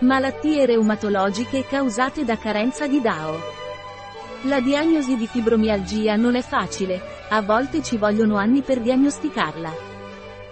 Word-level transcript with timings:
Malattie 0.00 0.64
reumatologiche 0.64 1.66
causate 1.66 2.24
da 2.24 2.38
carenza 2.38 2.86
di 2.86 3.00
DAO. 3.00 3.36
La 4.42 4.60
diagnosi 4.60 5.16
di 5.16 5.26
fibromialgia 5.26 6.14
non 6.14 6.36
è 6.36 6.40
facile, 6.40 7.02
a 7.30 7.42
volte 7.42 7.82
ci 7.82 7.96
vogliono 7.96 8.36
anni 8.36 8.62
per 8.62 8.78
diagnosticarla. 8.78 9.74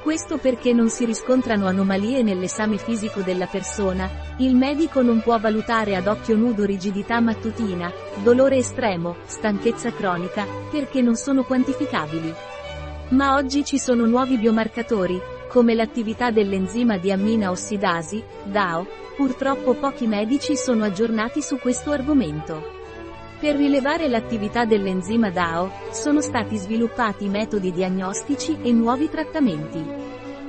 Questo 0.02 0.38
perché 0.38 0.72
non 0.72 0.88
si 0.88 1.04
riscontrano 1.04 1.68
anomalie 1.68 2.24
nell'esame 2.24 2.76
fisico 2.76 3.20
della 3.20 3.46
persona, 3.46 4.10
il 4.38 4.56
medico 4.56 5.00
non 5.00 5.20
può 5.22 5.38
valutare 5.38 5.94
ad 5.94 6.08
occhio 6.08 6.34
nudo 6.34 6.64
rigidità 6.64 7.20
mattutina, 7.20 7.92
dolore 8.24 8.56
estremo, 8.56 9.14
stanchezza 9.26 9.92
cronica, 9.92 10.44
perché 10.72 11.00
non 11.02 11.14
sono 11.14 11.44
quantificabili. 11.44 12.34
Ma 13.10 13.36
oggi 13.36 13.64
ci 13.64 13.78
sono 13.78 14.06
nuovi 14.06 14.38
biomarcatori, 14.38 15.34
come 15.56 15.72
l'attività 15.72 16.30
dell'enzima 16.30 16.98
di 16.98 17.10
ammina 17.10 17.50
ossidasi, 17.50 18.22
DAO, 18.44 18.86
Purtroppo 19.16 19.72
pochi 19.72 20.06
medici 20.06 20.54
sono 20.54 20.84
aggiornati 20.84 21.40
su 21.40 21.58
questo 21.58 21.92
argomento. 21.92 22.62
Per 23.40 23.56
rilevare 23.56 24.06
l'attività 24.06 24.66
dell'enzima 24.66 25.30
DAO, 25.30 25.72
sono 25.92 26.20
stati 26.20 26.58
sviluppati 26.58 27.30
metodi 27.30 27.72
diagnostici 27.72 28.58
e 28.60 28.70
nuovi 28.72 29.08
trattamenti. 29.08 29.82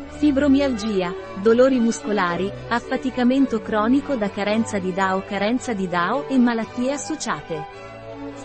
Fibromialgia, 0.08 1.14
dolori 1.42 1.80
muscolari, 1.80 2.52
affaticamento 2.68 3.62
cronico 3.62 4.16
da 4.16 4.30
carenza 4.30 4.78
di 4.78 4.92
DAO, 4.92 5.24
carenza 5.26 5.72
di 5.72 5.88
DAO 5.88 6.28
e 6.28 6.38
malattie 6.38 6.92
associate. 6.92 7.97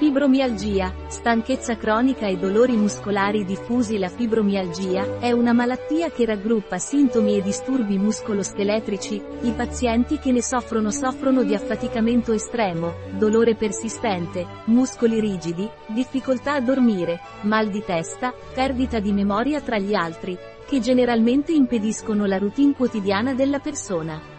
Fibromialgia, 0.02 0.92
stanchezza 1.06 1.76
cronica 1.76 2.26
e 2.26 2.36
dolori 2.36 2.76
muscolari 2.76 3.44
diffusi 3.44 3.98
La 3.98 4.08
fibromialgia 4.08 5.20
è 5.20 5.30
una 5.30 5.52
malattia 5.52 6.10
che 6.10 6.24
raggruppa 6.24 6.76
sintomi 6.76 7.36
e 7.36 7.40
disturbi 7.40 7.98
muscoloscheletrici, 7.98 9.22
i 9.42 9.52
pazienti 9.52 10.18
che 10.18 10.32
ne 10.32 10.42
soffrono 10.42 10.90
soffrono 10.90 11.44
di 11.44 11.54
affaticamento 11.54 12.32
estremo, 12.32 12.94
dolore 13.16 13.54
persistente, 13.54 14.44
muscoli 14.64 15.20
rigidi, 15.20 15.70
difficoltà 15.86 16.54
a 16.54 16.60
dormire, 16.60 17.20
mal 17.42 17.70
di 17.70 17.84
testa, 17.84 18.34
perdita 18.54 18.98
di 18.98 19.12
memoria 19.12 19.60
tra 19.60 19.78
gli 19.78 19.94
altri, 19.94 20.36
che 20.66 20.80
generalmente 20.80 21.52
impediscono 21.52 22.26
la 22.26 22.38
routine 22.38 22.74
quotidiana 22.74 23.34
della 23.34 23.60
persona. 23.60 24.31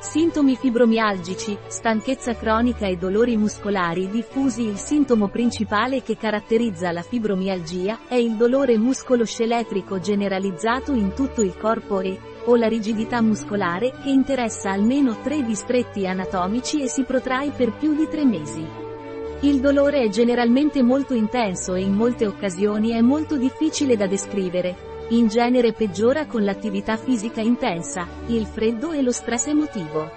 Sintomi 0.00 0.54
fibromialgici, 0.54 1.58
stanchezza 1.66 2.36
cronica 2.36 2.86
e 2.86 2.96
dolori 2.96 3.36
muscolari 3.36 4.08
diffusi 4.08 4.62
Il 4.62 4.76
sintomo 4.76 5.26
principale 5.26 6.04
che 6.04 6.16
caratterizza 6.16 6.92
la 6.92 7.02
fibromialgia 7.02 8.06
è 8.06 8.14
il 8.14 8.36
dolore 8.36 8.78
muscolo-sceletrico 8.78 9.98
generalizzato 9.98 10.92
in 10.92 11.14
tutto 11.14 11.42
il 11.42 11.56
corpo 11.56 11.98
e, 12.00 12.16
o 12.44 12.54
la 12.54 12.68
rigidità 12.68 13.20
muscolare 13.20 13.92
che 14.00 14.10
interessa 14.10 14.70
almeno 14.70 15.20
tre 15.20 15.42
distretti 15.42 16.06
anatomici 16.06 16.80
e 16.80 16.88
si 16.88 17.02
protrae 17.02 17.50
per 17.50 17.72
più 17.72 17.96
di 17.96 18.06
tre 18.08 18.24
mesi. 18.24 18.64
Il 19.40 19.58
dolore 19.58 20.02
è 20.02 20.08
generalmente 20.08 20.80
molto 20.80 21.12
intenso 21.12 21.74
e 21.74 21.80
in 21.80 21.92
molte 21.92 22.24
occasioni 22.24 22.90
è 22.90 23.00
molto 23.00 23.36
difficile 23.36 23.96
da 23.96 24.06
descrivere, 24.06 24.87
in 25.10 25.28
genere 25.28 25.72
peggiora 25.72 26.26
con 26.26 26.44
l'attività 26.44 26.96
fisica 26.96 27.40
intensa, 27.40 28.06
il 28.26 28.46
freddo 28.46 28.92
e 28.92 29.00
lo 29.00 29.12
stress 29.12 29.46
emotivo. 29.46 30.10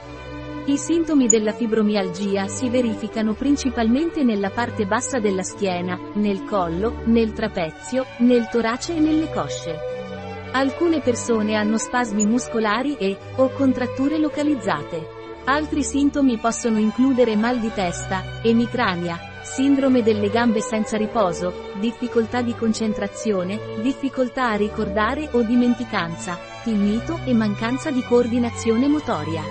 I 0.65 0.77
sintomi 0.77 1.27
della 1.27 1.53
fibromialgia 1.53 2.47
si 2.47 2.69
verificano 2.69 3.33
principalmente 3.33 4.23
nella 4.23 4.49
parte 4.49 4.85
bassa 4.85 5.19
della 5.19 5.43
schiena, 5.43 5.97
nel 6.15 6.43
collo, 6.43 7.01
nel 7.05 7.31
trapezio, 7.33 8.05
nel 8.19 8.47
torace 8.49 8.95
e 8.95 8.99
nelle 8.99 9.31
cosce. 9.31 9.75
Alcune 10.51 10.99
persone 10.99 11.55
hanno 11.55 11.77
spasmi 11.77 12.25
muscolari 12.25 12.97
e, 12.97 13.17
o 13.37 13.49
contratture 13.51 14.19
localizzate. 14.19 15.19
Altri 15.45 15.83
sintomi 15.83 16.37
possono 16.37 16.77
includere 16.77 17.35
mal 17.37 17.59
di 17.59 17.71
testa, 17.73 18.41
emicrania, 18.43 19.30
Sindrome 19.43 20.03
delle 20.03 20.29
gambe 20.29 20.61
senza 20.61 20.97
riposo, 20.97 21.71
difficoltà 21.79 22.41
di 22.41 22.55
concentrazione, 22.55 23.59
difficoltà 23.81 24.51
a 24.51 24.55
ricordare 24.55 25.29
o 25.31 25.41
dimenticanza, 25.41 26.37
tinnito 26.63 27.19
e 27.25 27.33
mancanza 27.33 27.89
di 27.89 28.03
coordinazione 28.03 28.87
motoria. 28.87 29.41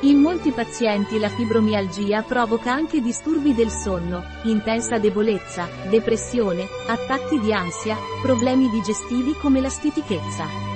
In 0.00 0.20
molti 0.20 0.52
pazienti 0.52 1.18
la 1.18 1.28
fibromialgia 1.28 2.22
provoca 2.22 2.72
anche 2.72 3.02
disturbi 3.02 3.54
del 3.54 3.70
sonno, 3.70 4.24
intensa 4.44 4.98
debolezza, 4.98 5.68
depressione, 5.90 6.66
attacchi 6.86 7.38
di 7.38 7.52
ansia, 7.52 7.98
problemi 8.22 8.70
digestivi 8.70 9.34
come 9.34 9.60
la 9.60 9.68
stitichezza. 9.68 10.69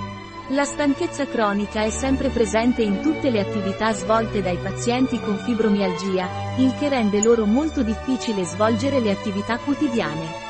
La 0.49 0.65
stanchezza 0.65 1.27
cronica 1.27 1.85
è 1.85 1.89
sempre 1.89 2.29
presente 2.29 2.83
in 2.83 3.01
tutte 3.01 3.31
le 3.31 3.41
attività 3.41 3.95
svolte 3.95 4.43
dai 4.43 4.59
pazienti 4.59 5.19
con 5.19 5.39
fibromialgia, 5.39 6.29
il 6.59 6.75
che 6.79 6.91
rende 6.91 7.23
loro 7.23 7.47
molto 7.47 7.83
difficile 7.83 8.45
svolgere 8.45 9.01
le 9.01 9.11
attività 9.11 9.57
quotidiane. 9.57 10.43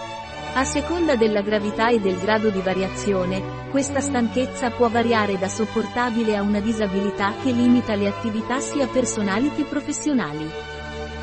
A 0.54 0.64
seconda 0.64 1.14
della 1.14 1.42
gravità 1.42 1.90
e 1.90 2.00
del 2.00 2.18
grado 2.18 2.50
di 2.50 2.60
variazione, 2.60 3.68
questa 3.70 4.00
stanchezza 4.00 4.70
può 4.70 4.88
variare 4.88 5.38
da 5.38 5.48
sopportabile 5.48 6.36
a 6.36 6.42
una 6.42 6.58
disabilità 6.58 7.32
che 7.40 7.52
limita 7.52 7.94
le 7.94 8.08
attività 8.08 8.58
sia 8.58 8.88
personali 8.88 9.52
che 9.54 9.62
professionali. 9.62 10.73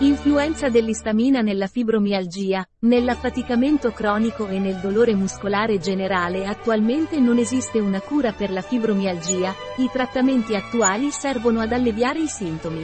Influenza 0.01 0.67
dell'istamina 0.69 1.41
nella 1.41 1.67
fibromialgia, 1.67 2.67
nell'affaticamento 2.79 3.91
cronico 3.91 4.47
e 4.47 4.57
nel 4.57 4.77
dolore 4.77 5.13
muscolare 5.13 5.77
generale 5.77 6.47
Attualmente 6.47 7.19
non 7.19 7.37
esiste 7.37 7.77
una 7.79 8.01
cura 8.01 8.31
per 8.31 8.49
la 8.49 8.61
fibromialgia, 8.61 9.53
i 9.77 9.87
trattamenti 9.91 10.55
attuali 10.55 11.11
servono 11.11 11.59
ad 11.59 11.71
alleviare 11.71 12.17
i 12.17 12.27
sintomi. 12.27 12.83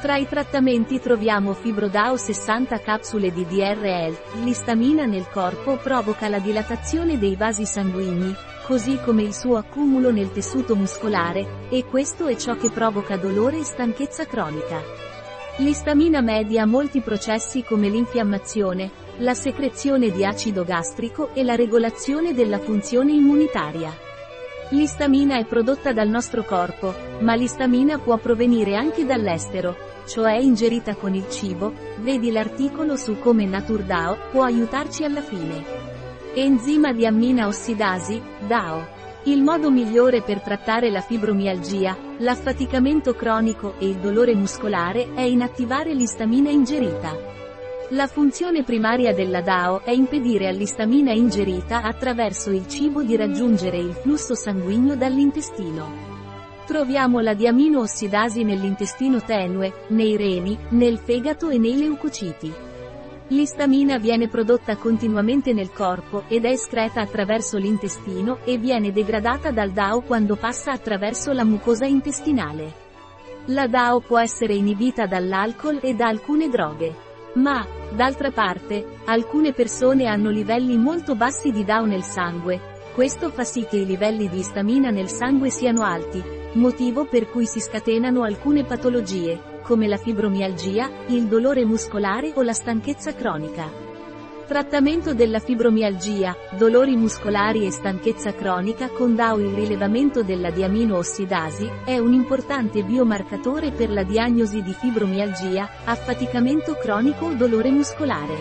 Tra 0.00 0.16
i 0.16 0.28
trattamenti 0.28 1.00
troviamo 1.00 1.54
Fibrodao 1.54 2.16
60 2.16 2.78
capsule 2.82 3.32
di 3.32 3.44
DRL, 3.44 4.44
l'istamina 4.44 5.06
nel 5.06 5.28
corpo 5.28 5.76
provoca 5.76 6.28
la 6.28 6.38
dilatazione 6.38 7.18
dei 7.18 7.34
vasi 7.34 7.66
sanguigni, 7.66 8.32
così 8.64 8.96
come 9.04 9.24
il 9.24 9.34
suo 9.34 9.56
accumulo 9.56 10.12
nel 10.12 10.30
tessuto 10.30 10.76
muscolare, 10.76 11.66
e 11.68 11.84
questo 11.84 12.28
è 12.28 12.36
ciò 12.36 12.54
che 12.54 12.70
provoca 12.70 13.16
dolore 13.16 13.58
e 13.58 13.64
stanchezza 13.64 14.24
cronica. 14.24 15.07
L'istamina 15.60 16.20
media 16.20 16.66
molti 16.66 17.00
processi 17.00 17.64
come 17.64 17.88
l'infiammazione, 17.88 18.92
la 19.18 19.34
secrezione 19.34 20.12
di 20.12 20.24
acido 20.24 20.62
gastrico 20.62 21.34
e 21.34 21.42
la 21.42 21.56
regolazione 21.56 22.32
della 22.32 22.60
funzione 22.60 23.10
immunitaria. 23.10 23.92
L'istamina 24.68 25.36
è 25.36 25.44
prodotta 25.46 25.92
dal 25.92 26.08
nostro 26.08 26.44
corpo, 26.44 26.94
ma 27.22 27.34
l'istamina 27.34 27.98
può 27.98 28.18
provenire 28.18 28.76
anche 28.76 29.04
dall'estero, 29.04 29.76
cioè 30.06 30.34
ingerita 30.34 30.94
con 30.94 31.14
il 31.14 31.28
cibo, 31.28 31.72
vedi 32.02 32.30
l'articolo 32.30 32.94
su 32.94 33.18
come 33.18 33.44
NaturDAO 33.44 34.16
può 34.30 34.44
aiutarci 34.44 35.02
alla 35.02 35.22
fine. 35.22 35.64
Enzima 36.34 36.92
di 36.92 37.04
ammina 37.04 37.48
ossidasi, 37.48 38.22
DAO. 38.46 38.97
Il 39.28 39.42
modo 39.42 39.70
migliore 39.70 40.22
per 40.22 40.40
trattare 40.40 40.88
la 40.90 41.02
fibromialgia, 41.02 41.94
l'affaticamento 42.20 43.14
cronico 43.14 43.74
e 43.78 43.86
il 43.86 43.96
dolore 43.96 44.34
muscolare 44.34 45.12
è 45.12 45.20
inattivare 45.20 45.92
l'istamina 45.92 46.48
ingerita. 46.48 47.14
La 47.90 48.06
funzione 48.06 48.62
primaria 48.62 49.12
della 49.12 49.42
DAO 49.42 49.82
è 49.84 49.90
impedire 49.90 50.48
all'istamina 50.48 51.12
ingerita 51.12 51.82
attraverso 51.82 52.50
il 52.50 52.66
cibo 52.68 53.02
di 53.02 53.16
raggiungere 53.16 53.76
il 53.76 53.92
flusso 53.92 54.34
sanguigno 54.34 54.96
dall'intestino. 54.96 56.06
Troviamo 56.64 57.20
la 57.20 57.34
diamino-ossidasi 57.34 58.44
nell'intestino 58.44 59.20
tenue, 59.20 59.84
nei 59.88 60.16
reni, 60.16 60.56
nel 60.70 60.96
fegato 60.96 61.50
e 61.50 61.58
nei 61.58 61.76
leucociti. 61.76 62.67
L'istamina 63.30 63.98
viene 63.98 64.26
prodotta 64.28 64.76
continuamente 64.76 65.52
nel 65.52 65.70
corpo 65.70 66.24
ed 66.28 66.46
è 66.46 66.50
escreta 66.50 67.02
attraverso 67.02 67.58
l'intestino 67.58 68.38
e 68.44 68.56
viene 68.56 68.90
degradata 68.90 69.50
dal 69.50 69.70
DAO 69.70 70.00
quando 70.00 70.36
passa 70.36 70.72
attraverso 70.72 71.32
la 71.32 71.44
mucosa 71.44 71.84
intestinale. 71.84 72.86
La 73.46 73.66
DAO 73.66 74.00
può 74.00 74.18
essere 74.18 74.54
inibita 74.54 75.06
dall'alcol 75.06 75.78
e 75.82 75.94
da 75.94 76.06
alcune 76.08 76.48
droghe. 76.48 77.06
Ma, 77.34 77.66
d'altra 77.94 78.30
parte, 78.30 79.00
alcune 79.04 79.52
persone 79.52 80.06
hanno 80.06 80.30
livelli 80.30 80.78
molto 80.78 81.14
bassi 81.14 81.50
di 81.50 81.64
DAO 81.64 81.84
nel 81.84 82.02
sangue, 82.02 82.76
questo 82.94 83.28
fa 83.28 83.44
sì 83.44 83.66
che 83.68 83.76
i 83.76 83.86
livelli 83.86 84.28
di 84.30 84.38
istamina 84.38 84.88
nel 84.88 85.08
sangue 85.08 85.50
siano 85.50 85.82
alti, 85.82 86.20
motivo 86.54 87.04
per 87.04 87.28
cui 87.28 87.44
si 87.44 87.60
scatenano 87.60 88.22
alcune 88.22 88.64
patologie, 88.64 89.57
come 89.68 89.86
la 89.86 89.98
fibromialgia, 89.98 90.88
il 91.08 91.26
dolore 91.26 91.62
muscolare 91.66 92.32
o 92.36 92.40
la 92.40 92.54
stanchezza 92.54 93.14
cronica. 93.14 93.70
Trattamento 94.46 95.12
della 95.12 95.40
fibromialgia, 95.40 96.34
dolori 96.56 96.96
muscolari 96.96 97.66
e 97.66 97.70
stanchezza 97.70 98.32
cronica 98.32 98.88
con 98.88 99.14
DAO 99.14 99.40
Il 99.40 99.52
rilevamento 99.52 100.22
della 100.22 100.50
diamino-ossidasi 100.50 101.70
è 101.84 101.98
un 101.98 102.14
importante 102.14 102.82
biomarcatore 102.82 103.70
per 103.72 103.90
la 103.90 104.04
diagnosi 104.04 104.62
di 104.62 104.72
fibromialgia, 104.72 105.68
affaticamento 105.84 106.72
cronico 106.76 107.26
o 107.26 107.34
dolore 107.34 107.70
muscolare. 107.70 108.36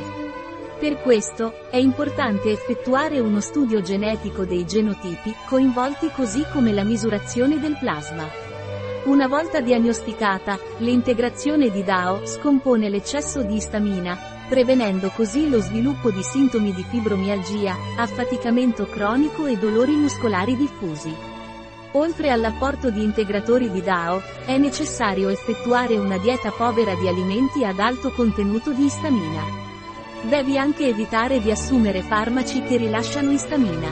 Per 0.80 1.02
questo, 1.02 1.70
è 1.70 1.76
importante 1.76 2.52
effettuare 2.52 3.20
uno 3.20 3.42
studio 3.42 3.82
genetico 3.82 4.46
dei 4.46 4.66
genotipi, 4.66 5.36
coinvolti 5.46 6.10
così 6.10 6.46
come 6.54 6.72
la 6.72 6.86
misurazione 6.86 7.60
del 7.60 7.76
plasma. 7.78 8.56
Una 9.07 9.27
volta 9.27 9.62
diagnosticata, 9.62 10.59
l'integrazione 10.80 11.71
di 11.71 11.81
DAO 11.81 12.25
scompone 12.25 12.89
l'eccesso 12.89 13.42
di 13.42 13.56
istamina, 13.56 14.18
prevenendo 14.50 15.12
così 15.15 15.48
lo 15.48 15.62
sviluppo 15.62 16.12
di 16.12 16.21
sintomi 16.21 16.74
di 16.74 16.83
fibromialgia, 16.83 17.74
affaticamento 17.95 18.86
cronico 18.86 19.45
e 19.45 19.56
dolori 19.56 19.95
muscolari 19.95 20.57
diffusi. 20.57 21.15
Oltre 21.94 22.31
all'apporto 22.31 22.89
di 22.89 23.01
integratori 23.01 23.71
di 23.71 23.81
DAO, 23.81 24.21
è 24.45 24.57
necessario 24.57 25.30
effettuare 25.30 25.98
una 25.98 26.18
dieta 26.18 26.51
povera 26.51 26.94
di 26.95 27.07
alimenti 27.07 27.63
ad 27.63 27.80
alto 27.80 28.12
contenuto 28.12 28.74
di 28.74 28.83
istamina. 28.83 29.42
Devi 30.24 30.57
anche 30.57 30.86
evitare 30.86 31.39
di 31.39 31.50
assumere 31.50 32.01
farmaci 32.01 32.62
che 32.62 32.75
rilasciano 32.75 33.31
istamina. 33.31 33.89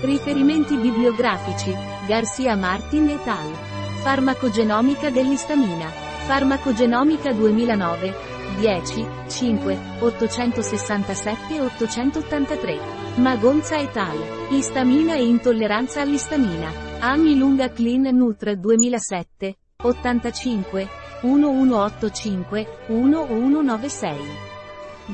Riferimenti 0.00 0.76
bibliografici, 0.76 1.72
Garcia 2.08 2.56
Martin 2.56 3.10
et 3.10 3.28
al. 3.28 3.74
Farmacogenomica 4.06 5.10
dell'istamina. 5.10 5.88
Farmacogenomica 5.88 7.32
2009. 7.32 8.14
10, 8.56 9.04
5, 9.26 9.78
867 9.98 11.60
883. 11.60 12.78
Magonza 13.16 13.74
et 13.74 13.96
al. 13.96 14.16
Istamina 14.50 15.14
e 15.14 15.24
intolleranza 15.24 16.02
all'istamina. 16.02 16.70
Ami 17.00 17.36
Lunga 17.36 17.72
Clean 17.72 18.02
Nutr 18.16 18.54
2007. 18.54 19.56
85, 19.82 20.88
1185, 21.22 22.68
1196. 22.86 24.18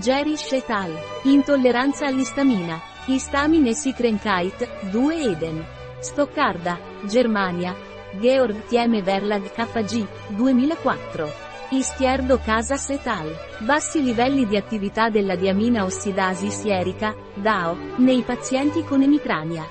Gerish 0.03 0.53
et 0.53 0.69
al. 0.69 0.93
Intolleranza 1.23 2.05
all'istamina. 2.05 2.79
Istamine 3.07 3.73
Sikrenkite, 3.73 4.69
2 4.91 5.31
Eden. 5.31 5.65
Stoccarda, 5.99 6.79
Germania, 7.07 7.75
Georg 8.21 8.67
Thieme 8.67 9.03
Verlag 9.03 9.51
KG, 9.53 10.07
2004. 10.29 11.29
Istierdo 11.71 12.39
Casas 12.45 12.91
et 12.91 13.07
al. 13.07 13.35
Bassi 13.61 14.03
livelli 14.03 14.47
di 14.47 14.57
attività 14.57 15.09
della 15.09 15.37
diamina 15.37 15.85
ossidasi 15.85 16.51
sierica, 16.51 17.15
DAO, 17.35 17.77
nei 17.97 18.21
pazienti 18.23 18.85
con 18.85 19.01
emicrania. 19.01 19.65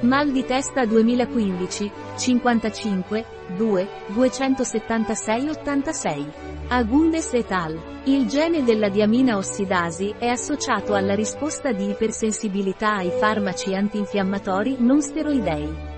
Mal 0.00 0.30
di 0.30 0.42
testa 0.46 0.86
2015, 0.86 1.90
55, 2.16 3.24
2, 3.58 3.88
276 4.14 5.48
86. 5.50 6.26
Agundes 6.68 7.34
et 7.34 7.50
al. 7.50 7.78
Il 8.04 8.26
gene 8.26 8.64
della 8.64 8.88
diamina 8.88 9.36
ossidasi 9.36 10.14
è 10.16 10.28
associato 10.28 10.94
alla 10.94 11.14
risposta 11.14 11.72
di 11.72 11.90
ipersensibilità 11.90 12.94
ai 12.94 13.10
farmaci 13.10 13.74
antinfiammatori 13.74 14.76
non 14.78 15.02
steroidei. 15.02 15.89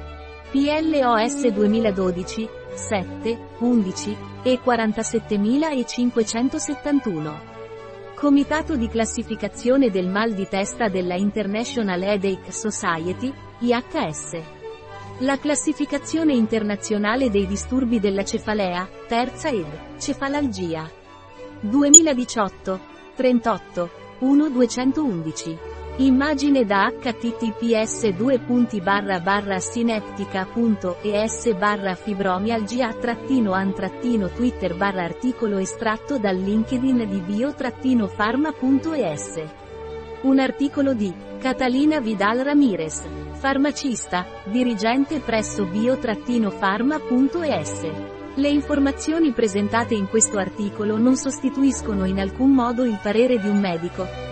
PLOS 0.52 1.48
2012, 1.48 2.48
7, 2.74 3.38
11, 3.60 4.16
e 4.42 4.60
47571. 4.62 7.40
Comitato 8.14 8.76
di 8.76 8.86
classificazione 8.88 9.88
del 9.88 10.08
mal 10.08 10.34
di 10.34 10.46
testa 10.46 10.90
della 10.90 11.14
International 11.14 12.02
Headache 12.02 12.52
Society, 12.52 13.32
IHS. 13.60 14.42
La 15.20 15.38
classificazione 15.38 16.34
internazionale 16.34 17.30
dei 17.30 17.46
disturbi 17.46 17.98
della 17.98 18.22
cefalea, 18.22 18.86
terza 19.08 19.48
ed, 19.48 19.96
cefalalgia. 19.96 20.86
2018, 21.60 22.80
38, 23.16 23.90
1 24.18 24.48
211. 24.50 25.71
Immagine 25.98 26.64
da 26.64 26.90
https 26.90 28.16
synaptica.es 29.60 31.54
barra 31.58 31.94
fibromialgia 31.94 32.88
an 32.88 33.74
twitter 34.34 34.74
barra 34.74 35.02
articolo 35.02 35.58
estratto 35.58 36.18
dal 36.18 36.38
LinkedIn 36.38 37.06
di 37.06 37.20
bio-pharma.es. 37.20 39.44
Un 40.22 40.38
articolo 40.38 40.94
di 40.94 41.12
Catalina 41.38 42.00
Vidal 42.00 42.38
Ramirez, 42.38 43.06
farmacista, 43.32 44.24
dirigente 44.44 45.20
presso 45.20 45.66
bio-pharma.es. 45.66 47.86
Le 48.36 48.48
informazioni 48.48 49.32
presentate 49.32 49.92
in 49.92 50.08
questo 50.08 50.38
articolo 50.38 50.96
non 50.96 51.16
sostituiscono 51.16 52.06
in 52.06 52.18
alcun 52.18 52.50
modo 52.50 52.82
il 52.82 52.98
parere 53.02 53.38
di 53.38 53.46
un 53.46 53.60
medico 53.60 54.31